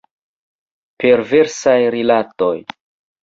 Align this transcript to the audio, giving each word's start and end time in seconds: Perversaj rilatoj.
Perversaj 1.03 1.77
rilatoj. 1.97 2.53